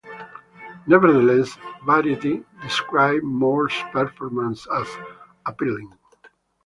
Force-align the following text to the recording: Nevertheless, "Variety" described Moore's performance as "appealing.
Nevertheless, 0.87 1.59
"Variety" 1.85 2.43
described 2.63 3.23
Moore's 3.23 3.75
performance 3.91 4.65
as 4.75 4.87
"appealing. 5.45 5.93